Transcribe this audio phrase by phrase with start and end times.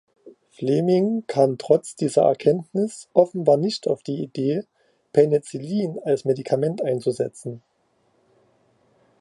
[0.49, 4.63] Fleming kam trotz dieser Kenntnis offenbar nicht auf die Idee,
[5.13, 7.61] Penicillin als Medikament einzusetzen.